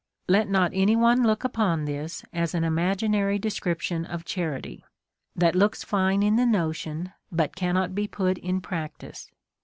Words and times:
'^ 0.23 0.23
Let 0.27 0.49
not 0.49 0.71
any 0.73 0.95
one 0.95 1.21
look 1.21 1.43
upon 1.43 1.85
this 1.85 2.23
as 2.33 2.55
an 2.55 2.63
imaginary 2.63 3.37
de 3.37 3.51
scription 3.51 4.03
of 4.03 4.25
charity, 4.25 4.83
that 5.35 5.53
looks 5.55 5.83
fine 5.83 6.23
in 6.23 6.37
the 6.37 6.45
notion, 6.47 7.13
but 7.31 7.51
^■^•^^ 7.51 7.55
''''■'cannot 7.71 7.93
be 7.93 8.07
put 8.07 8.39
in 8.39 8.61
practice. 8.61 9.29